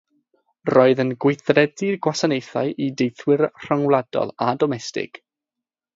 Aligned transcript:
Roedd 0.73 1.01
yn 1.03 1.11
gweithredu 1.25 1.91
gwasanaethau 2.07 2.73
i 2.85 2.89
deithwyr 3.03 3.45
rhyngwladol 3.67 4.37
a 4.47 4.53
domestig. 4.65 5.25